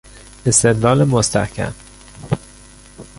[0.47, 1.73] استدلال مستحکم